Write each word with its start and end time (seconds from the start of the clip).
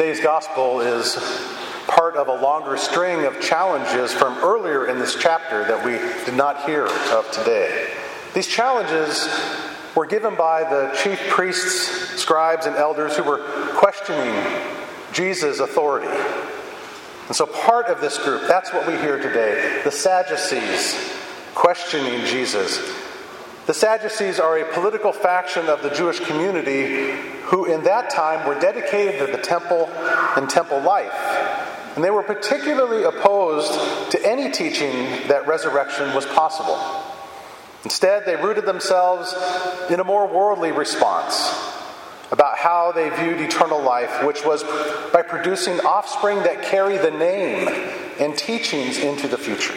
Today's 0.00 0.20
gospel 0.20 0.80
is 0.80 1.14
part 1.86 2.16
of 2.16 2.28
a 2.28 2.40
longer 2.40 2.78
string 2.78 3.26
of 3.26 3.38
challenges 3.38 4.14
from 4.14 4.38
earlier 4.38 4.86
in 4.86 4.98
this 4.98 5.14
chapter 5.14 5.62
that 5.64 5.84
we 5.84 5.98
did 6.24 6.34
not 6.34 6.64
hear 6.64 6.86
of 6.86 7.30
today. 7.32 7.92
These 8.32 8.46
challenges 8.46 9.28
were 9.94 10.06
given 10.06 10.36
by 10.36 10.64
the 10.64 10.98
chief 11.02 11.20
priests, 11.28 12.18
scribes, 12.18 12.64
and 12.64 12.76
elders 12.76 13.14
who 13.14 13.24
were 13.24 13.44
questioning 13.74 14.34
Jesus' 15.12 15.60
authority. 15.60 16.08
And 17.26 17.36
so, 17.36 17.44
part 17.44 17.88
of 17.88 18.00
this 18.00 18.16
group, 18.16 18.48
that's 18.48 18.72
what 18.72 18.86
we 18.86 18.96
hear 18.96 19.18
today 19.18 19.82
the 19.84 19.92
Sadducees 19.92 21.12
questioning 21.54 22.24
Jesus. 22.24 22.78
The 23.66 23.74
Sadducees 23.74 24.40
are 24.40 24.58
a 24.58 24.72
political 24.72 25.12
faction 25.12 25.68
of 25.68 25.82
the 25.82 25.90
Jewish 25.90 26.18
community 26.20 27.12
who, 27.44 27.66
in 27.66 27.84
that 27.84 28.10
time, 28.10 28.48
were 28.48 28.58
dedicated 28.58 29.24
to 29.24 29.30
the 29.30 29.42
temple 29.42 29.86
and 30.36 30.48
temple 30.48 30.80
life. 30.80 31.12
And 31.94 32.02
they 32.02 32.10
were 32.10 32.22
particularly 32.22 33.04
opposed 33.04 34.12
to 34.12 34.26
any 34.26 34.50
teaching 34.50 35.28
that 35.28 35.46
resurrection 35.46 36.14
was 36.14 36.24
possible. 36.26 36.78
Instead, 37.84 38.24
they 38.26 38.36
rooted 38.36 38.64
themselves 38.64 39.34
in 39.90 40.00
a 40.00 40.04
more 40.04 40.26
worldly 40.26 40.72
response 40.72 41.52
about 42.30 42.56
how 42.56 42.92
they 42.92 43.10
viewed 43.10 43.40
eternal 43.40 43.82
life, 43.82 44.24
which 44.24 44.44
was 44.44 44.62
by 45.12 45.22
producing 45.22 45.80
offspring 45.80 46.38
that 46.44 46.62
carry 46.62 46.96
the 46.96 47.10
name 47.10 47.68
and 48.20 48.36
teachings 48.36 48.98
into 48.98 49.26
the 49.26 49.38
future. 49.38 49.74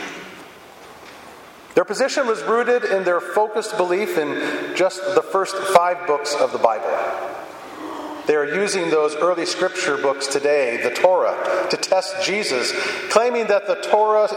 Their 1.75 1.85
position 1.85 2.27
was 2.27 2.43
rooted 2.43 2.83
in 2.83 3.03
their 3.03 3.19
focused 3.19 3.77
belief 3.77 4.17
in 4.17 4.75
just 4.75 5.01
the 5.15 5.23
first 5.23 5.55
five 5.55 6.05
books 6.05 6.35
of 6.35 6.51
the 6.51 6.59
Bible. 6.59 6.89
They 8.27 8.35
are 8.35 8.45
using 8.45 8.89
those 8.89 9.15
early 9.15 9.45
scripture 9.45 9.97
books 9.97 10.27
today, 10.27 10.80
the 10.81 10.91
Torah, 10.91 11.67
to 11.69 11.75
test 11.75 12.23
Jesus, 12.23 12.71
claiming 13.09 13.47
that 13.47 13.67
the 13.67 13.75
Torah, 13.75 14.30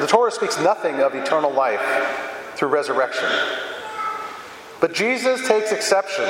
the 0.00 0.06
Torah 0.06 0.30
speaks 0.30 0.60
nothing 0.60 1.00
of 1.00 1.14
eternal 1.14 1.52
life 1.52 1.80
through 2.56 2.68
resurrection. 2.68 3.28
But 4.80 4.92
Jesus 4.92 5.46
takes 5.48 5.72
exception 5.72 6.28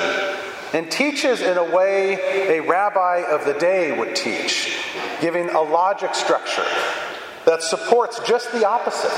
and 0.72 0.90
teaches 0.90 1.40
in 1.40 1.56
a 1.56 1.64
way 1.64 2.58
a 2.58 2.60
rabbi 2.60 3.24
of 3.28 3.44
the 3.44 3.54
day 3.54 3.98
would 3.98 4.14
teach, 4.14 4.78
giving 5.20 5.48
a 5.48 5.60
logic 5.60 6.14
structure 6.14 6.66
that 7.44 7.62
supports 7.62 8.20
just 8.26 8.52
the 8.52 8.68
opposite. 8.68 9.10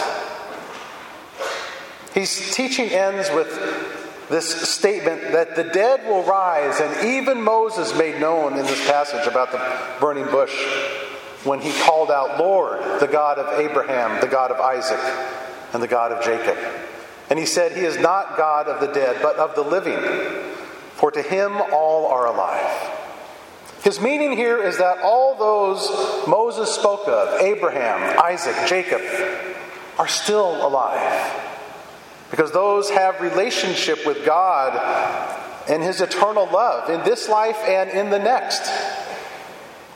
His 2.17 2.55
teaching 2.55 2.89
ends 2.89 3.31
with 3.31 3.50
this 4.31 4.70
statement 4.70 5.20
that 5.33 5.55
the 5.55 5.64
dead 5.64 6.09
will 6.09 6.23
rise, 6.23 6.81
and 6.81 7.06
even 7.06 7.42
Moses 7.42 7.95
made 7.95 8.19
known 8.19 8.55
in 8.55 8.64
this 8.64 8.89
passage 8.89 9.27
about 9.27 9.53
the 9.53 10.00
burning 10.00 10.25
bush 10.25 10.55
when 11.45 11.61
he 11.61 11.78
called 11.83 12.11
out, 12.11 12.41
Lord, 12.41 12.81
the 13.00 13.06
God 13.06 13.39
of 13.39 13.61
Abraham, 13.61 14.19
the 14.23 14.28
God 14.28 14.50
of 14.50 14.58
Isaac, 14.58 14.98
and 15.75 15.83
the 15.83 15.86
God 15.86 16.11
of 16.11 16.25
Jacob. 16.25 16.56
And 17.28 17.39
he 17.39 17.45
said, 17.45 17.73
He 17.73 17.83
is 17.83 17.98
not 17.98 18.39
God 18.39 18.67
of 18.67 18.80
the 18.80 18.95
dead, 18.95 19.19
but 19.20 19.36
of 19.36 19.55
the 19.55 19.62
living, 19.62 20.01
for 20.95 21.11
to 21.11 21.20
him 21.20 21.61
all 21.70 22.06
are 22.06 22.25
alive. 22.25 22.92
His 23.83 24.01
meaning 24.01 24.39
here 24.39 24.62
is 24.62 24.78
that 24.78 25.01
all 25.03 25.36
those 25.36 26.27
Moses 26.27 26.75
spoke 26.75 27.06
of, 27.08 27.42
Abraham, 27.42 28.19
Isaac, 28.19 28.56
Jacob, 28.67 29.03
are 29.98 30.08
still 30.08 30.67
alive. 30.67 31.42
Because 32.30 32.52
those 32.52 32.91
have 32.91 33.20
relationship 33.20 34.06
with 34.06 34.24
God 34.24 34.74
and 35.69 35.82
his 35.82 36.00
eternal 36.00 36.46
love 36.46 36.91
in 36.91 37.02
this 37.05 37.28
life 37.28 37.58
and 37.64 37.91
in 37.91 38.10
the 38.10 38.18
next. 38.18 38.62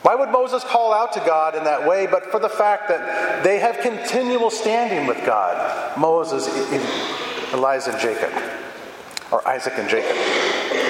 Why 0.01 0.15
would 0.15 0.29
Moses 0.29 0.63
call 0.63 0.93
out 0.93 1.13
to 1.13 1.19
God 1.19 1.55
in 1.55 1.63
that 1.65 1.87
way 1.87 2.07
but 2.07 2.31
for 2.31 2.39
the 2.39 2.49
fact 2.49 2.87
that 2.89 3.43
they 3.43 3.59
have 3.59 3.79
continual 3.79 4.49
standing 4.49 5.05
with 5.05 5.23
God? 5.25 5.97
Moses, 5.97 6.47
Eliza, 7.53 7.91
and 7.91 7.99
Jacob, 7.99 8.31
or 9.31 9.47
Isaac 9.47 9.73
and 9.77 9.87
Jacob. 9.87 10.17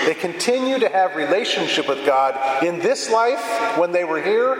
They 0.05 0.15
continue 0.15 0.79
to 0.79 0.89
have 0.89 1.15
relationship 1.15 1.87
with 1.89 2.05
God 2.05 2.63
in 2.63 2.79
this 2.79 3.11
life 3.11 3.77
when 3.77 3.91
they 3.91 4.03
were 4.03 4.21
here 4.21 4.53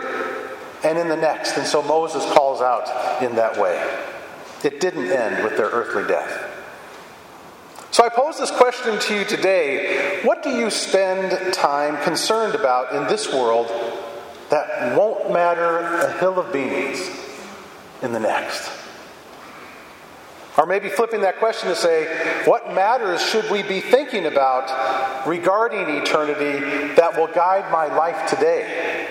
and 0.84 0.98
in 0.98 1.08
the 1.08 1.16
next. 1.16 1.56
And 1.56 1.66
so 1.66 1.82
Moses 1.82 2.24
calls 2.32 2.60
out 2.60 3.22
in 3.22 3.34
that 3.36 3.58
way. 3.58 3.80
It 4.62 4.80
didn't 4.80 5.10
end 5.10 5.42
with 5.42 5.56
their 5.56 5.66
earthly 5.66 6.06
death. 6.06 6.41
So 7.92 8.02
I 8.02 8.08
pose 8.08 8.38
this 8.38 8.50
question 8.50 8.98
to 8.98 9.14
you 9.14 9.24
today 9.26 10.22
What 10.24 10.42
do 10.42 10.48
you 10.48 10.70
spend 10.70 11.52
time 11.52 12.02
concerned 12.02 12.54
about 12.54 12.94
in 12.94 13.06
this 13.06 13.32
world 13.32 13.68
that 14.48 14.96
won't 14.96 15.30
matter 15.30 15.78
a 15.78 16.12
hill 16.18 16.38
of 16.38 16.52
beans 16.52 16.98
in 18.00 18.12
the 18.12 18.20
next? 18.20 18.70
Or 20.56 20.66
maybe 20.66 20.88
flipping 20.88 21.22
that 21.22 21.38
question 21.38 21.68
to 21.70 21.74
say, 21.74 22.44
what 22.44 22.74
matters 22.74 23.22
should 23.22 23.50
we 23.50 23.62
be 23.62 23.80
thinking 23.80 24.26
about 24.26 25.26
regarding 25.26 25.88
eternity 25.88 26.94
that 26.94 27.16
will 27.16 27.28
guide 27.28 27.70
my 27.72 27.86
life 27.86 28.28
today? 28.28 29.08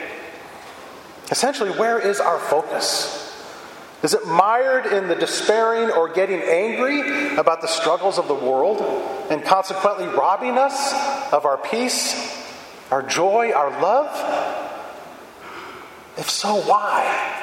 Essentially, 1.31 1.71
where 1.71 1.99
is 1.99 2.19
our 2.19 2.37
focus? 2.37 3.30
Is 4.03 4.15
it 4.15 4.25
mired 4.25 4.87
in 4.87 5.07
the 5.07 5.15
despairing 5.15 5.91
or 5.91 6.09
getting 6.09 6.41
angry 6.41 7.35
about 7.35 7.61
the 7.61 7.67
struggles 7.67 8.17
of 8.17 8.27
the 8.27 8.33
world 8.33 8.81
and 9.29 9.43
consequently 9.43 10.07
robbing 10.07 10.57
us 10.57 10.91
of 11.31 11.45
our 11.45 11.57
peace, 11.57 12.15
our 12.89 13.03
joy, 13.03 13.51
our 13.51 13.69
love? 13.81 14.09
If 16.17 16.29
so, 16.29 16.55
why? 16.61 17.37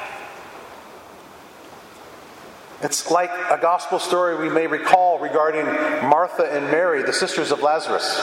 It's 2.81 3.09
like 3.09 3.31
a 3.49 3.57
gospel 3.61 3.99
story 3.99 4.37
we 4.37 4.53
may 4.53 4.67
recall 4.67 5.19
regarding 5.19 5.65
Martha 6.09 6.43
and 6.43 6.65
Mary, 6.65 7.03
the 7.03 7.13
sisters 7.13 7.51
of 7.51 7.61
Lazarus. 7.61 8.19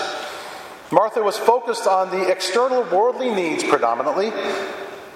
Martha 0.90 1.22
was 1.22 1.36
focused 1.36 1.86
on 1.86 2.10
the 2.10 2.30
external 2.30 2.82
worldly 2.84 3.34
needs 3.34 3.64
predominantly, 3.64 4.30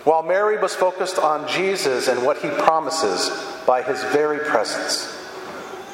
while 0.05 0.23
Mary 0.23 0.59
was 0.59 0.75
focused 0.75 1.19
on 1.19 1.47
Jesus 1.49 2.09
and 2.09 2.25
what 2.25 2.39
he 2.39 2.49
promises 2.49 3.31
by 3.67 3.83
his 3.83 4.03
very 4.05 4.39
presence. 4.39 5.17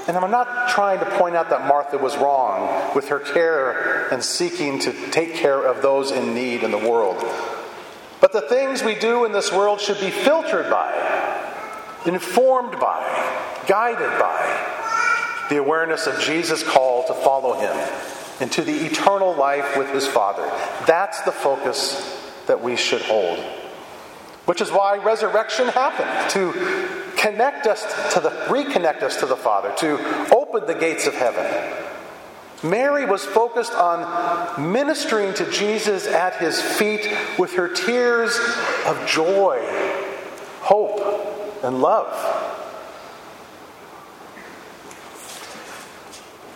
And 0.07 0.17
I'm 0.17 0.31
not 0.31 0.69
trying 0.69 1.01
to 1.01 1.19
point 1.19 1.35
out 1.35 1.51
that 1.51 1.67
Martha 1.67 1.99
was 1.99 2.17
wrong 2.17 2.95
with 2.95 3.09
her 3.09 3.19
care 3.19 4.07
and 4.13 4.23
seeking 4.23 4.79
to 4.81 4.93
take 5.11 5.35
care 5.35 5.67
of 5.67 5.83
those 5.83 6.13
in 6.13 6.35
need 6.35 6.63
in 6.63 6.71
the 6.71 6.79
world. 6.79 7.17
But 8.21 8.33
the 8.33 8.43
things 8.43 8.85
we 8.85 8.95
do 8.95 9.25
in 9.25 9.33
this 9.33 9.53
world 9.53 9.81
should 9.81 9.99
be 9.99 10.11
filtered 10.11 10.71
by, 10.71 10.93
informed 12.07 12.79
by, 12.79 13.65
guided 13.67 14.19
by 14.21 15.47
the 15.49 15.57
awareness 15.57 16.07
of 16.07 16.19
Jesus' 16.21 16.63
call 16.63 17.05
to 17.07 17.15
follow 17.15 17.55
him 17.55 17.77
into 18.41 18.63
the 18.63 18.87
eternal 18.87 19.35
life 19.35 19.77
with 19.77 19.91
his 19.91 20.07
Father. 20.07 20.45
That's 20.87 21.21
the 21.23 21.33
focus 21.33 22.23
that 22.47 22.63
we 22.63 22.77
should 22.77 23.03
hold. 23.03 23.39
Which 24.47 24.61
is 24.61 24.71
why 24.71 24.97
resurrection 24.97 25.69
happened 25.69 26.31
to 26.31 26.53
connect 27.17 27.67
us 27.67 27.83
to 28.15 28.21
the 28.21 28.31
reconnect 28.47 29.03
us 29.03 29.17
to 29.21 29.27
the 29.27 29.37
Father, 29.37 29.73
to 29.79 30.35
open 30.35 30.67
the 30.67 30.75
gates 30.75 31.07
of 31.07 31.15
heaven. 31.15 31.45
Mary 32.63 33.05
was 33.05 33.25
focused 33.25 33.75
on 33.75 34.73
ministering 34.73 35.35
to 35.35 35.51
Jesus 35.51 36.07
at 36.07 36.37
his 36.37 36.61
feet 36.61 37.07
with 37.39 37.53
her 37.55 37.69
tears 37.69 38.39
of 38.87 39.07
joy, 39.07 39.59
hope, 40.61 41.65
and 41.65 41.83
love. 41.83 42.13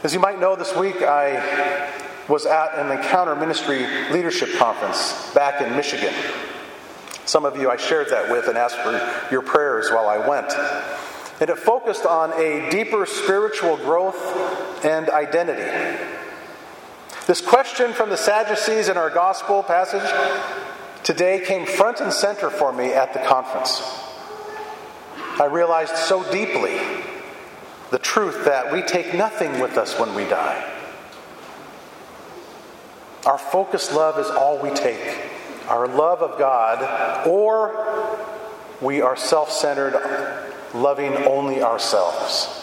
As 0.02 0.14
you 0.14 0.20
might 0.20 0.40
know, 0.40 0.56
this 0.56 0.74
week 0.74 1.02
I 1.02 1.92
was 2.28 2.46
at 2.46 2.74
an 2.78 2.90
Encounter 2.90 3.36
Ministry 3.36 3.86
Leadership 4.10 4.50
Conference 4.56 5.30
back 5.34 5.60
in 5.60 5.76
Michigan. 5.76 6.14
Some 7.30 7.44
of 7.44 7.56
you 7.56 7.70
I 7.70 7.76
shared 7.76 8.08
that 8.08 8.28
with 8.28 8.48
and 8.48 8.58
asked 8.58 8.78
for 8.78 8.90
your 9.30 9.40
prayers 9.40 9.88
while 9.88 10.08
I 10.08 10.18
went. 10.18 10.52
And 11.40 11.48
it 11.48 11.58
focused 11.58 12.04
on 12.04 12.32
a 12.32 12.68
deeper 12.70 13.06
spiritual 13.06 13.76
growth 13.76 14.84
and 14.84 15.08
identity. 15.08 15.62
This 17.28 17.40
question 17.40 17.92
from 17.92 18.10
the 18.10 18.16
Sadducees 18.16 18.88
in 18.88 18.96
our 18.96 19.10
gospel 19.10 19.62
passage 19.62 20.10
today 21.04 21.44
came 21.46 21.66
front 21.66 22.00
and 22.00 22.12
center 22.12 22.50
for 22.50 22.72
me 22.72 22.86
at 22.86 23.12
the 23.12 23.20
conference. 23.20 23.80
I 25.38 25.44
realized 25.44 25.94
so 25.94 26.28
deeply 26.32 26.80
the 27.92 28.00
truth 28.00 28.44
that 28.46 28.72
we 28.72 28.82
take 28.82 29.14
nothing 29.14 29.60
with 29.60 29.78
us 29.78 29.96
when 30.00 30.16
we 30.16 30.24
die. 30.24 30.68
Our 33.24 33.38
focused 33.38 33.92
love 33.92 34.18
is 34.18 34.26
all 34.26 34.60
we 34.60 34.70
take 34.70 35.30
our 35.70 35.86
love 35.86 36.20
of 36.20 36.38
God, 36.38 37.26
or 37.26 38.18
we 38.80 39.00
are 39.00 39.16
self 39.16 39.50
centered, 39.50 39.94
loving 40.74 41.16
only 41.18 41.62
ourselves. 41.62 42.56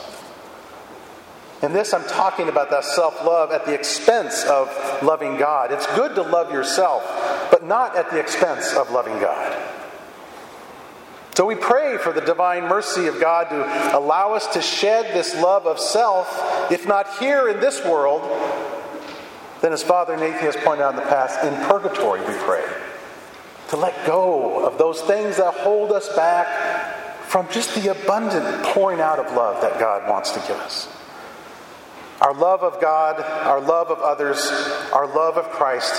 In 1.63 1.74
this, 1.74 1.94
I'm 1.94 2.04
talking 2.04 2.50
about 2.50 2.69
that 2.69 2.83
self 2.83 3.24
love 3.25 3.51
at 3.51 3.65
the 3.65 3.74
expense 3.74 4.44
of 4.44 4.69
loving 5.01 5.38
God. 5.38 5.71
It's 5.71 5.88
good 5.95 6.13
to 6.15 6.21
love 6.21 6.51
yourself, 6.51 7.04
but 7.50 7.65
not 7.65 7.95
at 7.95 8.12
the 8.12 8.19
expense 8.19 8.74
of 8.74 8.92
loving 8.92 9.19
God. 9.19 9.63
So 11.36 11.45
we 11.45 11.56
pray 11.56 11.98
for 11.98 12.12
the 12.12 12.21
divine 12.21 12.63
mercy 12.63 13.06
of 13.07 13.21
God 13.21 13.50
to 13.50 13.98
allow 13.98 14.33
us 14.33 14.48
to 14.54 14.62
shed 14.62 15.13
this 15.13 15.36
love 15.36 15.68
of 15.68 15.80
self, 15.80 16.71
if 16.71 16.88
not 16.88 17.18
here 17.19 17.48
in 17.48 17.59
this 17.59 17.83
world, 17.86 18.24
then 19.62 19.71
as 19.71 19.83
Father 19.83 20.18
Nathan 20.18 20.39
has 20.39 20.56
pointed 20.57 20.83
out 20.83 20.92
in 20.92 20.95
the 20.95 21.04
past, 21.04 21.44
in 21.44 21.54
purgatory 21.68 22.21
we 22.21 22.33
pray. 22.39 22.65
To 23.69 23.77
let 23.77 24.05
go 24.05 24.65
of 24.65 24.77
those 24.77 25.01
things 25.01 25.37
that 25.37 25.53
hold 25.53 25.91
us 25.91 26.13
back 26.15 27.23
from 27.27 27.49
just 27.51 27.75
the 27.75 27.91
abundant 27.91 28.65
pouring 28.67 29.01
out 29.01 29.19
of 29.19 29.33
love 29.35 29.61
that 29.61 29.79
God 29.79 30.09
wants 30.09 30.31
to 30.31 30.39
give 30.39 30.57
us. 30.57 30.87
Our 32.21 32.33
love 32.33 32.63
of 32.63 32.81
God, 32.81 33.19
our 33.19 33.59
love 33.59 33.91
of 33.91 33.99
others, 33.99 34.49
our 34.93 35.05
love 35.05 35.37
of 35.37 35.49
Christ, 35.51 35.93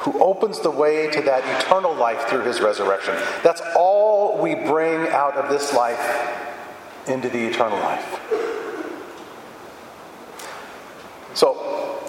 who 0.00 0.20
opens 0.20 0.60
the 0.60 0.70
way 0.70 1.08
to 1.10 1.22
that 1.22 1.62
eternal 1.62 1.94
life 1.94 2.28
through 2.28 2.42
his 2.42 2.60
resurrection. 2.60 3.14
That's 3.44 3.62
all 3.76 4.38
we 4.38 4.54
bring 4.54 5.06
out 5.08 5.36
of 5.36 5.48
this 5.50 5.72
life 5.72 6.00
into 7.06 7.28
the 7.28 7.46
eternal 7.46 7.78
life. 7.78 8.20
So, 11.34 12.02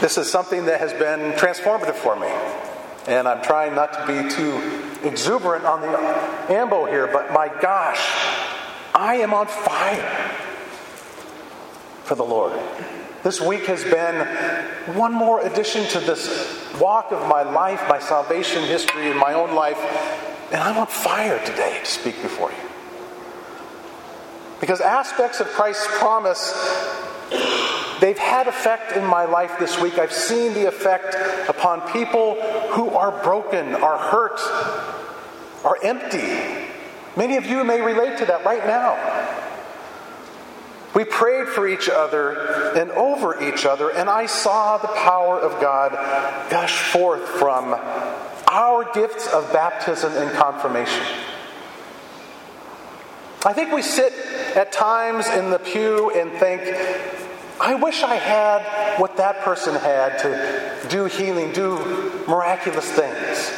this 0.00 0.18
is 0.18 0.30
something 0.30 0.66
that 0.66 0.80
has 0.80 0.92
been 0.92 1.32
transformative 1.32 1.94
for 1.94 2.16
me. 2.16 2.28
And 3.06 3.26
I'm 3.26 3.42
trying 3.42 3.74
not 3.74 3.92
to 3.94 4.06
be 4.06 4.30
too 4.30 4.82
exuberant 5.06 5.64
on 5.64 5.80
the 5.80 6.52
ambo 6.52 6.86
here, 6.86 7.08
but 7.08 7.32
my 7.32 7.48
gosh, 7.60 8.00
I 8.94 9.16
am 9.16 9.34
on 9.34 9.46
fire 9.46 10.30
for 12.04 12.14
the 12.14 12.22
Lord. 12.22 12.58
This 13.22 13.40
week 13.40 13.66
has 13.66 13.84
been 13.84 14.26
one 14.96 15.12
more 15.12 15.40
addition 15.40 15.86
to 15.90 16.00
this 16.00 16.62
walk 16.80 17.12
of 17.12 17.28
my 17.28 17.42
life, 17.42 17.82
my 17.88 17.98
salvation 17.98 18.64
history, 18.64 19.10
in 19.10 19.16
my 19.16 19.34
own 19.34 19.54
life. 19.54 19.78
And 20.52 20.60
I'm 20.60 20.76
on 20.76 20.86
fire 20.86 21.38
today 21.44 21.80
to 21.82 21.90
speak 21.90 22.20
before 22.20 22.50
you. 22.50 22.68
Because 24.60 24.80
aspects 24.80 25.40
of 25.40 25.48
Christ's 25.48 25.86
promise, 25.98 26.52
they've 28.02 28.18
had 28.18 28.48
effect 28.48 28.96
in 28.96 29.06
my 29.06 29.24
life 29.24 29.58
this 29.60 29.80
week. 29.80 29.96
I've 29.96 30.12
seen 30.12 30.52
the 30.52 30.66
effect 30.66 31.14
upon 31.48 31.80
people 31.92 32.34
who 32.72 32.90
are 32.90 33.22
broken, 33.22 33.76
are 33.76 33.96
hurt, 33.96 34.40
are 35.64 35.78
empty. 35.82 36.68
Many 37.16 37.36
of 37.36 37.46
you 37.46 37.62
may 37.62 37.80
relate 37.80 38.18
to 38.18 38.26
that 38.26 38.44
right 38.44 38.66
now. 38.66 38.98
We 40.94 41.04
prayed 41.04 41.48
for 41.48 41.66
each 41.68 41.88
other 41.88 42.74
and 42.76 42.90
over 42.90 43.40
each 43.42 43.64
other, 43.64 43.90
and 43.90 44.10
I 44.10 44.26
saw 44.26 44.78
the 44.78 44.88
power 44.88 45.38
of 45.38 45.60
God 45.60 45.92
gush 46.50 46.76
forth 46.92 47.26
from 47.26 47.74
our 48.50 48.92
gifts 48.92 49.26
of 49.28 49.50
baptism 49.52 50.12
and 50.14 50.30
confirmation. 50.32 51.04
I 53.44 53.52
think 53.52 53.72
we 53.72 53.82
sit 53.82 54.12
at 54.54 54.72
times 54.72 55.28
in 55.28 55.50
the 55.50 55.58
pew 55.58 56.10
and 56.10 56.30
think, 56.32 56.62
I 57.62 57.74
wish 57.74 58.02
I 58.02 58.16
had 58.16 58.98
what 58.98 59.18
that 59.18 59.42
person 59.42 59.76
had 59.76 60.18
to 60.22 60.88
do 60.88 61.04
healing, 61.04 61.52
do 61.52 61.76
miraculous 62.26 62.90
things. 62.90 63.52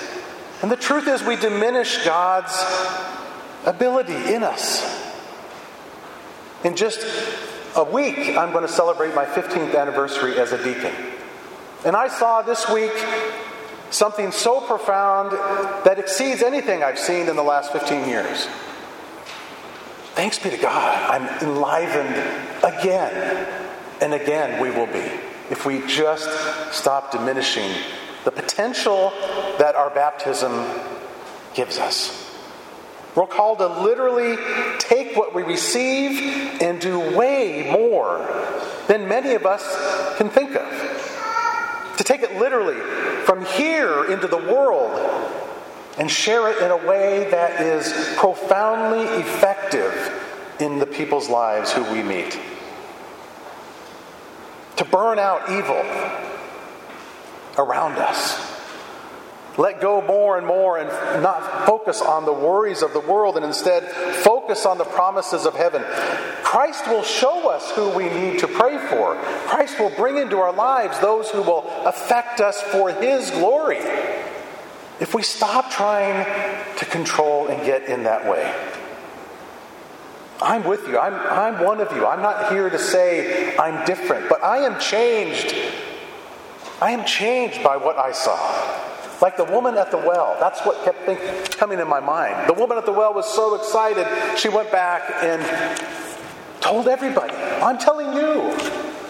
And 0.61 0.71
the 0.71 0.77
truth 0.77 1.09
is, 1.09 1.23
we 1.23 1.37
diminish 1.37 2.05
God's 2.05 2.53
ability 3.65 4.35
in 4.35 4.43
us. 4.43 4.85
In 6.65 6.77
just 6.77 7.01
a 7.77 7.83
week, 7.83 8.37
I'm 8.37 8.53
going 8.53 8.67
to 8.67 8.73
celebrate 8.73 9.15
my 9.15 9.25
15th 9.25 9.75
anniversary 9.75 10.39
as 10.39 10.53
a 10.53 10.63
deacon. 10.63 10.93
And 11.87 11.97
I 11.97 12.09
saw 12.09 12.43
this 12.43 12.69
week 12.69 12.93
something 13.89 14.33
so 14.33 14.61
profound 14.61 15.33
that 15.87 15.99
exceeds 15.99 16.43
anything 16.43 16.83
I've 16.83 16.99
seen 16.99 17.31
in 17.31 17.37
the 17.37 17.43
last 17.43 17.73
15 17.73 18.07
years. 18.07 18.49
Thanks 20.13 20.39
be 20.39 20.51
to 20.51 20.59
God, 20.59 21.11
I'm 21.11 21.43
enlivened 21.43 22.63
again 22.63 23.64
and 24.01 24.15
again 24.15 24.61
we 24.61 24.71
will 24.71 24.87
be 24.87 25.11
if 25.51 25.67
we 25.67 25.87
just 25.87 26.29
stop 26.73 27.13
diminishing 27.13 27.71
the 28.25 28.31
potential 28.31 29.13
that 29.59 29.75
our 29.75 29.91
baptism 29.91 30.67
gives 31.55 31.79
us. 31.79 32.21
We're 33.15 33.27
called 33.27 33.59
to 33.59 33.69
literally 33.69 34.37
take 34.79 35.17
what 35.17 35.35
we 35.35 35.43
receive 35.43 36.61
and 36.61 36.81
do 36.81 36.99
way 37.17 37.71
more 37.71 38.19
than 38.89 39.09
many 39.09 39.35
of 39.35 39.47
us 39.47 40.17
can 40.17 40.31
think 40.31 40.57
of. 40.57 41.95
To 41.99 42.05
take 42.05 42.23
it 42.23 42.37
literally 42.39 42.81
from 43.25 43.45
here 43.45 44.11
into 44.11 44.27
the 44.27 44.37
world 44.37 44.99
and 45.97 46.11
share 46.11 46.51
it 46.51 46.61
in 46.61 46.73
a 46.73 46.89
way 46.89 47.31
that 47.31 47.61
is 47.61 47.93
profoundly 48.17 49.05
effective 49.21 50.23
in 50.59 50.81
the 50.81 50.87
people's 50.87 51.29
lives 51.29 51.73
who 51.73 51.85
we 51.93 52.03
meet. 52.03 52.39
To 54.77 54.85
burn 54.85 55.19
out 55.19 55.51
evil 55.51 55.83
around 57.57 57.99
us 57.99 58.55
let 59.57 59.81
go 59.81 60.03
more 60.03 60.37
and 60.37 60.47
more 60.47 60.79
and 60.79 60.89
not 61.23 61.67
focus 61.67 62.03
on 62.03 62.25
the 62.25 62.33
worries 62.33 62.83
of 62.83 62.93
the 62.93 63.01
world 63.01 63.37
and 63.37 63.45
instead 63.45 63.85
focus 64.23 64.67
on 64.67 64.79
the 64.79 64.85
promises 64.85 65.47
of 65.47 65.55
heaven. 65.55 65.83
Christ 66.43 66.87
will 66.89 67.05
show 67.05 67.51
us 67.51 67.71
who 67.73 67.91
we 67.91 68.09
need 68.09 68.41
to 68.41 68.49
pray 68.49 68.79
for. 68.89 69.15
Christ 69.47 69.79
will 69.79 69.91
bring 69.91 70.17
into 70.17 70.39
our 70.39 70.53
lives 70.53 70.99
those 71.01 71.31
who 71.31 71.43
will 71.43 71.69
affect 71.85 72.41
us 72.41 72.61
for 72.63 72.91
His 72.91 73.31
glory. 73.31 73.79
If 75.01 75.15
we 75.15 75.23
stop 75.23 75.71
trying 75.71 76.25
to 76.79 76.85
control 76.87 77.47
and 77.49 77.65
get 77.65 77.85
in 77.85 78.05
that 78.05 78.29
way. 78.29 78.53
I'm 80.45 80.63
with 80.65 80.87
you. 80.87 80.99
I'm, 80.99 81.15
I'm 81.15 81.65
one 81.65 81.81
of 81.81 81.91
you. 81.97 82.07
I'm 82.07 82.21
not 82.21 82.53
here 82.53 82.69
to 82.69 82.79
say 82.79 83.57
I'm 83.57 83.85
different, 83.87 84.29
but 84.29 84.45
I 84.45 84.59
am 84.59 84.79
changed. 84.79 85.55
I 86.83 86.91
am 86.91 87.07
changed 87.07 87.63
by 87.65 87.79
what 87.79 87.97
I 87.97 88.13
saw. 88.13 88.37
Like 89.23 89.39
the 89.39 89.45
woman 89.45 89.79
at 89.79 89.91
the 89.91 89.97
well. 89.97 90.37
That's 90.39 90.61
what 90.61 90.85
kept 90.85 91.07
think, 91.07 91.57
coming 91.57 91.81
in 91.81 91.89
my 91.89 92.01
mind. 92.01 92.49
The 92.49 92.53
woman 92.53 92.77
at 92.77 92.85
the 92.85 92.93
well 92.93 93.15
was 93.15 93.27
so 93.33 93.55
excited, 93.55 94.07
she 94.39 94.51
went 94.51 94.71
back 94.71 95.03
and 95.23 95.43
told 96.61 96.89
everybody. 96.89 97.35
I'm 97.35 97.79
telling 97.79 98.13
you. 98.13 98.55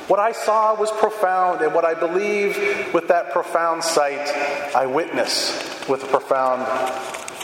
What 0.07 0.21
I 0.21 0.33
saw 0.33 0.79
was 0.79 0.91
profound, 0.93 1.63
and 1.63 1.73
what 1.73 1.87
I 1.87 1.95
believe 1.95 2.93
with 2.93 3.09
that 3.09 3.33
profound 3.33 3.83
sight, 3.83 4.29
I 4.77 4.85
witness 4.85 5.89
with 5.89 6.05
a 6.05 6.07
profound 6.07 6.61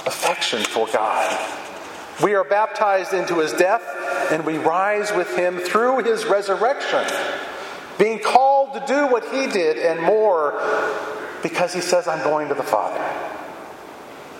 affection 0.06 0.62
for 0.64 0.86
God. 0.92 1.59
We 2.22 2.34
are 2.34 2.44
baptized 2.44 3.14
into 3.14 3.38
his 3.38 3.52
death, 3.52 3.82
and 4.30 4.44
we 4.44 4.58
rise 4.58 5.12
with 5.12 5.36
him 5.36 5.58
through 5.58 6.04
his 6.04 6.26
resurrection, 6.26 7.04
being 7.98 8.18
called 8.18 8.74
to 8.74 8.84
do 8.86 9.06
what 9.06 9.24
he 9.24 9.46
did 9.46 9.78
and 9.78 10.02
more 10.02 10.60
because 11.42 11.72
he 11.72 11.80
says, 11.80 12.06
I'm 12.06 12.22
going 12.22 12.48
to 12.48 12.54
the 12.54 12.62
Father. 12.62 13.02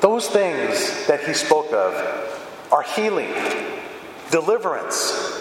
Those 0.00 0.28
things 0.28 1.06
that 1.06 1.24
he 1.24 1.34
spoke 1.34 1.72
of 1.72 1.94
are 2.72 2.82
healing, 2.82 3.32
deliverance, 4.30 5.40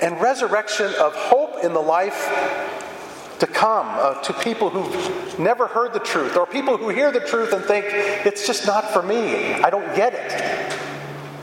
and 0.00 0.20
resurrection 0.20 0.92
of 1.00 1.14
hope 1.14 1.64
in 1.64 1.72
the 1.72 1.80
life 1.80 2.28
to 3.38 3.46
come 3.48 3.88
uh, 3.88 4.14
to 4.22 4.32
people 4.34 4.70
who've 4.70 5.38
never 5.38 5.66
heard 5.66 5.92
the 5.92 5.98
truth 5.98 6.36
or 6.36 6.46
people 6.46 6.76
who 6.76 6.88
hear 6.90 7.10
the 7.10 7.20
truth 7.20 7.52
and 7.52 7.64
think, 7.64 7.86
it's 8.24 8.46
just 8.46 8.66
not 8.66 8.92
for 8.92 9.02
me. 9.02 9.54
I 9.54 9.68
don't 9.68 9.96
get 9.96 10.14
it. 10.14 10.61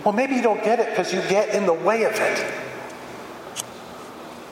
Well, 0.04 0.14
maybe 0.14 0.36
you 0.36 0.42
don't 0.42 0.64
get 0.64 0.80
it 0.80 0.90
because 0.90 1.14
you 1.14 1.22
get 1.24 1.54
in 1.54 1.66
the 1.66 1.74
way 1.74 2.04
of 2.04 2.14
it. 2.14 2.54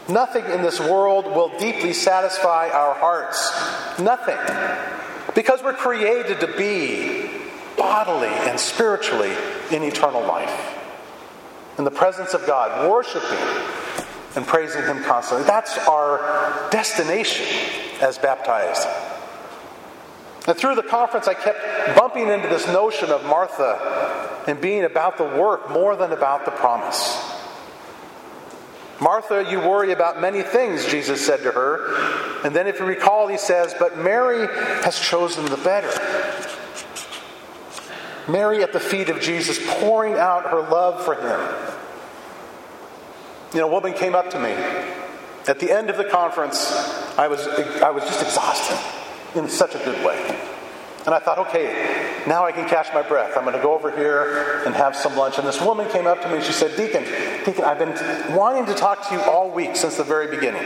Nothing 0.10 0.46
in 0.46 0.62
this 0.62 0.80
world 0.80 1.26
will 1.26 1.58
deeply 1.58 1.94
satisfy 1.94 2.70
our 2.70 2.94
hearts. 2.94 4.00
Nothing. 4.00 4.38
Because 5.36 5.62
we're 5.62 5.74
created 5.74 6.40
to 6.40 6.48
be 6.58 7.30
bodily 7.78 8.28
and 8.28 8.60
spiritually 8.60 9.34
in 9.72 9.84
eternal 9.84 10.22
life. 10.22 10.76
In 11.78 11.84
the 11.84 11.92
presence 11.92 12.34
of 12.34 12.46
God, 12.48 12.90
worshiping 12.90 13.38
and 14.36 14.46
praising 14.46 14.84
Him 14.84 15.04
constantly. 15.04 15.46
That's 15.46 15.78
our 15.88 16.70
destination 16.72 17.46
as 18.02 18.18
baptized. 18.18 18.88
And 20.48 20.56
through 20.56 20.76
the 20.76 20.84
conference, 20.84 21.28
I 21.28 21.34
kept 21.34 21.98
bumping 21.98 22.30
into 22.30 22.48
this 22.48 22.66
notion 22.68 23.12
of 23.12 23.26
Martha 23.26 24.44
and 24.48 24.62
being 24.62 24.86
about 24.86 25.18
the 25.18 25.26
work 25.26 25.70
more 25.70 25.98
than 25.98 26.14
about 26.14 26.46
the 26.46 26.52
promise. 26.52 27.22
Martha, 29.02 29.46
you 29.48 29.60
worry 29.60 29.92
about 29.92 30.22
many 30.22 30.42
things, 30.42 30.86
Jesus 30.88 31.24
said 31.24 31.44
to 31.44 31.52
her. 31.52 32.42
And 32.46 32.56
then, 32.56 32.66
if 32.66 32.80
you 32.80 32.86
recall, 32.86 33.28
he 33.28 33.38
says, 33.38 33.76
But 33.78 33.98
Mary 33.98 34.48
has 34.84 34.98
chosen 34.98 35.46
the 35.46 35.58
better. 35.58 35.92
Mary 38.32 38.64
at 38.64 38.72
the 38.72 38.80
feet 38.80 39.10
of 39.10 39.20
Jesus, 39.20 39.60
pouring 39.80 40.14
out 40.14 40.46
her 40.46 40.62
love 40.62 41.04
for 41.04 41.16
him. 41.16 41.40
You 43.54 43.60
know, 43.60 43.68
a 43.68 43.72
woman 43.72 43.94
came 43.94 44.16
up 44.16 44.30
to 44.32 44.40
me. 44.40 44.52
At 45.48 45.60
the 45.60 45.72
end 45.72 45.90
of 45.90 45.98
the 45.98 46.06
conference, 46.06 46.72
I 47.18 47.28
was, 47.28 47.46
I 47.48 47.90
was 47.92 48.04
just 48.04 48.22
exhausted 48.22 48.97
in 49.38 49.50
such 49.50 49.76
a 49.76 49.80
good 49.80 50.06
way. 50.06 50.18
And 51.06 51.16
I 51.16 51.20
thought, 51.20 51.38
okay, 51.38 52.24
now 52.28 52.46
I 52.46 52.52
can 52.52 52.68
catch 52.68 52.94
my 52.94 53.02
breath. 53.02 53.38
I'm 53.38 53.44
going 53.44 53.56
to 53.56 53.62
go 53.62 53.74
over 53.74 53.90
here 53.96 54.62
and 54.66 54.76
have 54.76 54.94
some 54.94 55.16
lunch. 55.16 55.38
And 55.38 55.48
this 55.48 55.62
woman 55.62 55.90
came 55.90 56.06
up 56.06 56.22
to 56.22 56.28
me 56.28 56.36
and 56.36 56.44
she 56.44 56.52
said, 56.52 56.76
Deacon, 56.76 57.06
Deacon, 57.46 57.64
I've 57.64 57.80
been 57.80 58.36
wanting 58.36 58.66
to 58.66 58.74
talk 58.74 59.08
to 59.08 59.16
you 59.16 59.22
all 59.22 59.50
week 59.50 59.78
since 59.78 59.96
the 59.96 60.04
very 60.04 60.28
beginning. 60.28 60.64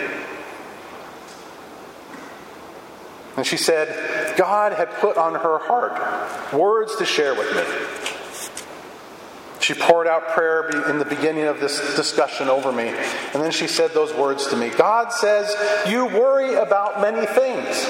And 3.38 3.46
she 3.46 3.56
said, 3.56 4.36
God 4.36 4.74
had 4.74 4.90
put 4.96 5.16
on 5.16 5.36
her 5.36 5.60
heart 5.60 6.52
words 6.54 6.96
to 6.96 7.06
share 7.06 7.36
with 7.36 7.56
me. 7.56 7.62
She 9.62 9.76
poured 9.76 10.08
out 10.08 10.30
prayer 10.30 10.70
in 10.90 10.98
the 10.98 11.06
beginning 11.06 11.44
of 11.44 11.60
this 11.60 11.96
discussion 11.96 12.50
over 12.50 12.72
me. 12.72 12.88
And 12.88 13.44
then 13.44 13.52
she 13.52 13.68
said 13.68 13.92
those 13.92 14.12
words 14.14 14.48
to 14.48 14.58
me 14.58 14.70
God 14.70 15.14
says, 15.14 15.56
You 15.88 16.08
worry 16.08 16.56
about 16.56 17.00
many 17.00 17.28
things. 17.28 17.86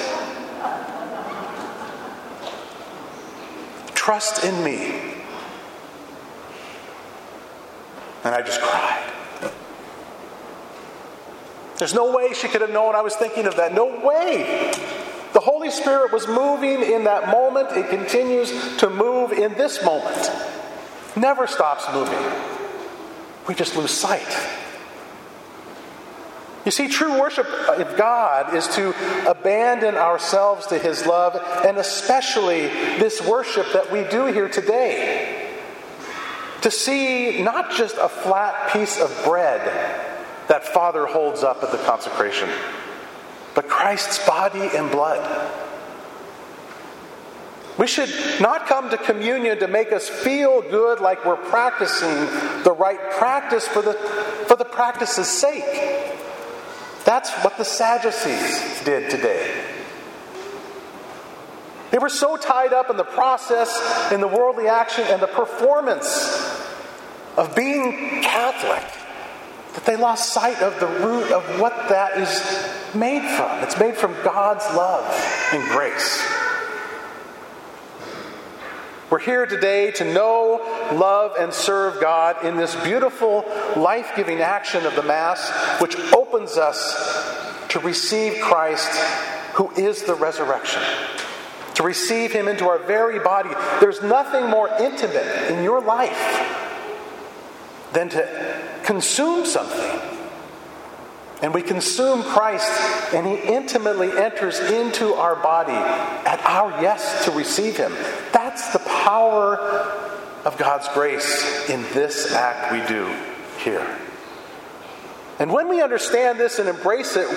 Trust 4.01 4.43
in 4.43 4.63
me. 4.63 5.13
And 8.23 8.33
I 8.33 8.41
just 8.41 8.61
cried. 8.61 9.11
There's 11.77 11.93
no 11.93 12.11
way 12.11 12.33
she 12.33 12.47
could 12.47 12.61
have 12.61 12.71
known 12.71 12.95
I 12.95 13.01
was 13.01 13.15
thinking 13.15 13.45
of 13.45 13.55
that. 13.57 13.73
No 13.73 13.99
way. 14.05 14.71
The 15.33 15.39
Holy 15.39 15.71
Spirit 15.71 16.11
was 16.11 16.27
moving 16.27 16.81
in 16.81 17.03
that 17.03 17.29
moment. 17.29 17.71
It 17.71 17.89
continues 17.89 18.51
to 18.77 18.89
move 18.89 19.31
in 19.31 19.53
this 19.53 19.83
moment 19.83 20.29
never 21.15 21.47
stops 21.47 21.85
moving. 21.93 22.19
We 23.47 23.55
just 23.55 23.75
lose 23.75 23.91
sight. 23.91 24.27
You 26.65 26.71
see, 26.71 26.87
true 26.87 27.19
worship 27.19 27.47
of 27.47 27.97
God 27.97 28.53
is 28.53 28.67
to 28.75 28.93
abandon 29.29 29.95
ourselves 29.95 30.67
to 30.67 30.77
His 30.77 31.05
love, 31.05 31.35
and 31.65 31.77
especially 31.77 32.67
this 32.99 33.25
worship 33.25 33.65
that 33.73 33.91
we 33.91 34.03
do 34.03 34.27
here 34.27 34.47
today. 34.47 35.49
To 36.61 36.69
see 36.69 37.41
not 37.41 37.71
just 37.71 37.97
a 37.99 38.07
flat 38.07 38.71
piece 38.71 38.99
of 38.99 39.09
bread 39.25 39.61
that 40.47 40.65
Father 40.65 41.07
holds 41.07 41.43
up 41.43 41.63
at 41.63 41.71
the 41.71 41.79
consecration, 41.79 42.49
but 43.55 43.67
Christ's 43.67 44.23
body 44.27 44.69
and 44.75 44.91
blood 44.91 45.59
we 47.81 47.87
should 47.87 48.13
not 48.39 48.67
come 48.67 48.91
to 48.91 48.97
communion 48.97 49.57
to 49.59 49.67
make 49.67 49.91
us 49.91 50.07
feel 50.07 50.61
good 50.61 50.99
like 50.99 51.25
we're 51.25 51.35
practicing 51.35 52.13
the 52.63 52.75
right 52.77 52.99
practice 53.13 53.67
for 53.67 53.81
the, 53.81 53.93
for 54.47 54.55
the 54.55 54.65
practice's 54.65 55.27
sake. 55.27 55.63
That's 57.21 57.43
what 57.43 57.55
the 57.55 57.63
Sadducees 57.63 58.83
did 58.83 59.11
today. 59.11 59.63
They 61.91 61.99
were 61.99 62.09
so 62.09 62.35
tied 62.35 62.73
up 62.73 62.89
in 62.89 62.97
the 62.97 63.03
process, 63.03 64.11
in 64.11 64.21
the 64.21 64.27
worldly 64.27 64.67
action, 64.67 65.03
and 65.07 65.21
the 65.21 65.27
performance 65.27 66.35
of 67.37 67.55
being 67.55 68.23
Catholic 68.23 68.81
that 69.75 69.85
they 69.85 69.97
lost 69.97 70.33
sight 70.33 70.63
of 70.63 70.79
the 70.79 70.87
root 70.87 71.31
of 71.31 71.59
what 71.59 71.89
that 71.89 72.17
is 72.17 72.95
made 72.95 73.21
from. 73.37 73.63
It's 73.63 73.79
made 73.79 73.95
from 73.95 74.13
God's 74.23 74.65
love 74.75 75.05
and 75.53 75.63
grace. 75.69 76.27
We're 79.11 79.19
here 79.19 79.45
today 79.45 79.91
to 79.91 80.05
know, 80.05 80.61
love, 80.93 81.35
and 81.37 81.53
serve 81.53 81.99
God 81.99 82.45
in 82.45 82.55
this 82.55 82.73
beautiful, 82.77 83.43
life 83.75 84.13
giving 84.15 84.39
action 84.39 84.85
of 84.85 84.95
the 84.95 85.03
Mass, 85.03 85.49
which 85.81 85.97
opens 86.31 86.55
us 86.55 87.67
to 87.67 87.79
receive 87.79 88.41
Christ, 88.41 88.89
who 89.55 89.69
is 89.71 90.03
the 90.03 90.15
resurrection. 90.15 90.81
To 91.75 91.83
receive 91.83 92.31
Him 92.31 92.47
into 92.47 92.69
our 92.69 92.79
very 92.79 93.19
body. 93.19 93.49
There's 93.81 94.01
nothing 94.01 94.49
more 94.49 94.69
intimate 94.79 95.51
in 95.51 95.61
your 95.61 95.81
life 95.81 96.17
than 97.91 98.07
to 98.09 98.61
consume 98.83 99.45
something 99.45 99.99
and 101.41 101.55
we 101.55 101.63
consume 101.63 102.21
Christ, 102.21 102.69
and 103.15 103.25
He 103.25 103.33
intimately 103.33 104.11
enters 104.11 104.59
into 104.59 105.15
our 105.15 105.35
body 105.35 105.71
at 105.73 106.39
our 106.45 106.69
yes 106.83 107.25
to 107.25 107.31
receive 107.31 107.75
Him. 107.75 107.91
That's 108.31 108.71
the 108.73 108.79
power 108.79 109.57
of 110.45 110.55
God's 110.59 110.87
grace 110.89 111.67
in 111.67 111.81
this 111.93 112.31
act 112.31 112.71
we 112.71 112.87
do 112.87 113.11
here. 113.63 114.00
And 115.41 115.51
when 115.51 115.67
we 115.69 115.81
understand 115.81 116.39
this 116.39 116.59
and 116.59 116.69
embrace 116.69 117.15
it, 117.15 117.27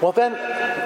well, 0.00 0.12
then 0.12 0.32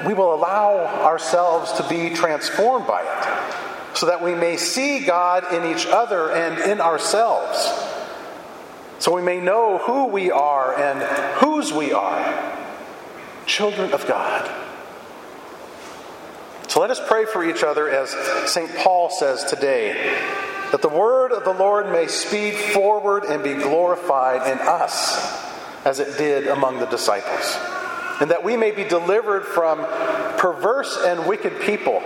we 0.05 0.15
will 0.15 0.35
allow 0.35 0.79
ourselves 1.05 1.71
to 1.75 1.89
be 1.89 2.11
transformed 2.11 2.89
by 2.89 3.03
it 3.03 3.97
so 3.97 4.07
that 4.07 4.21
we 4.21 4.35
may 4.35 4.57
see 4.57 5.05
God 5.05 5.53
in 5.53 5.65
each 5.65 5.87
other 5.87 6.33
and 6.33 6.59
in 6.59 6.81
ourselves 6.81 7.71
so 8.99 9.15
we 9.15 9.23
may 9.23 9.41
know 9.41 9.79
who 9.79 10.07
we 10.07 10.33
are 10.33 10.77
and 10.77 11.01
whose 11.39 11.73
we 11.73 11.93
are 11.93 12.59
children 13.47 13.93
of 13.93 14.05
God. 14.09 14.51
So 16.67 16.81
let 16.81 16.91
us 16.91 17.01
pray 17.07 17.27
for 17.27 17.49
each 17.49 17.63
other 17.63 17.89
as 17.89 18.11
St. 18.51 18.75
Paul 18.79 19.09
says 19.09 19.45
today 19.45 20.19
that 20.73 20.83
the 20.83 20.89
word 20.89 21.31
of 21.31 21.45
the 21.45 21.53
Lord 21.53 21.93
may 21.93 22.09
speed 22.09 22.55
forward 22.55 23.23
and 23.23 23.45
be 23.45 23.55
glorified 23.55 24.51
in 24.51 24.59
us 24.59 25.44
as 25.85 26.01
it 26.01 26.17
did 26.19 26.47
among 26.47 26.79
the 26.79 26.87
disciples, 26.87 27.57
and 28.21 28.31
that 28.31 28.45
we 28.45 28.57
may 28.57 28.71
be 28.71 28.85
delivered 28.85 29.45
from 29.45 29.79
perverse 30.39 30.97
and 31.05 31.27
wicked 31.27 31.61
people 31.61 32.03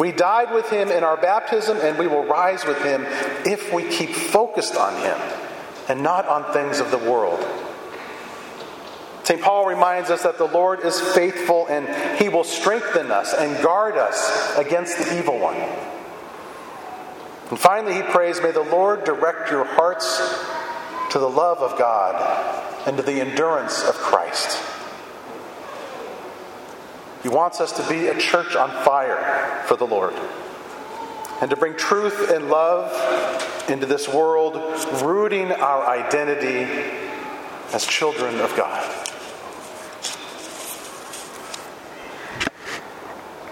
we 0.00 0.12
died 0.12 0.54
with 0.54 0.70
him 0.70 0.90
in 0.90 1.04
our 1.04 1.18
baptism, 1.18 1.76
and 1.76 1.98
we 1.98 2.06
will 2.06 2.24
rise 2.24 2.64
with 2.64 2.82
him 2.82 3.04
if 3.44 3.70
we 3.70 3.86
keep 3.86 4.08
focused 4.08 4.74
on 4.74 4.94
him 5.02 5.18
and 5.90 6.02
not 6.02 6.26
on 6.26 6.54
things 6.54 6.80
of 6.80 6.90
the 6.90 6.96
world. 6.96 7.46
St. 9.24 9.42
Paul 9.42 9.66
reminds 9.66 10.08
us 10.08 10.22
that 10.22 10.38
the 10.38 10.46
Lord 10.46 10.80
is 10.80 10.98
faithful 10.98 11.66
and 11.66 11.86
he 12.18 12.30
will 12.30 12.44
strengthen 12.44 13.10
us 13.10 13.34
and 13.34 13.62
guard 13.62 13.98
us 13.98 14.56
against 14.56 14.96
the 14.96 15.18
evil 15.18 15.38
one. 15.38 15.56
And 17.50 17.58
finally, 17.58 17.92
he 17.92 18.02
prays, 18.02 18.40
May 18.40 18.52
the 18.52 18.62
Lord 18.62 19.04
direct 19.04 19.50
your 19.50 19.64
hearts 19.64 20.18
to 21.10 21.18
the 21.18 21.28
love 21.28 21.58
of 21.58 21.78
God 21.78 22.14
and 22.86 22.96
to 22.96 23.02
the 23.02 23.20
endurance 23.20 23.82
of 23.84 23.94
Christ. 23.94 24.58
He 27.22 27.28
wants 27.28 27.60
us 27.60 27.72
to 27.72 27.88
be 27.88 28.06
a 28.06 28.18
church 28.18 28.56
on 28.56 28.70
fire 28.84 29.62
for 29.66 29.76
the 29.76 29.86
Lord 29.86 30.14
and 31.40 31.50
to 31.50 31.56
bring 31.56 31.76
truth 31.76 32.30
and 32.30 32.48
love 32.48 32.90
into 33.68 33.86
this 33.86 34.08
world, 34.08 34.56
rooting 35.02 35.52
our 35.52 35.86
identity 35.86 36.66
as 37.72 37.86
children 37.86 38.40
of 38.40 38.54
God. 38.56 38.99